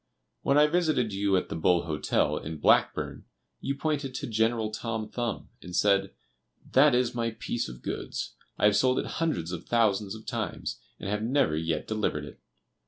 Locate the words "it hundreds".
8.97-9.51